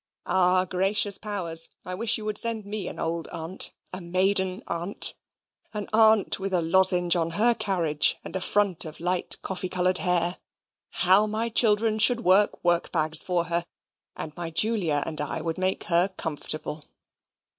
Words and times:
Ah, 0.25 0.65
gracious 0.65 1.19
powers! 1.19 1.69
I 1.85 1.93
wish 1.93 2.17
you 2.17 2.25
would 2.25 2.39
send 2.39 2.65
me 2.65 2.87
an 2.87 2.97
old 2.97 3.27
aunt 3.27 3.71
a 3.93 4.01
maiden 4.01 4.63
aunt 4.67 5.13
an 5.75 5.87
aunt 5.93 6.39
with 6.39 6.53
a 6.55 6.61
lozenge 6.63 7.15
on 7.15 7.29
her 7.37 7.53
carriage, 7.53 8.17
and 8.23 8.35
a 8.35 8.41
front 8.41 8.83
of 8.83 8.99
light 8.99 9.39
coffee 9.43 9.69
coloured 9.69 9.99
hair 9.99 10.39
how 10.89 11.27
my 11.27 11.49
children 11.49 11.99
should 11.99 12.21
work 12.21 12.63
workbags 12.63 13.23
for 13.23 13.43
her, 13.43 13.63
and 14.15 14.35
my 14.35 14.49
Julia 14.49 15.03
and 15.05 15.21
I 15.21 15.39
would 15.39 15.59
make 15.59 15.83
her 15.83 16.07
comfortable! 16.07 16.85